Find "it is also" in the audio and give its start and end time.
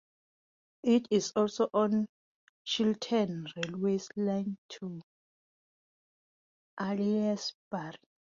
0.81-1.69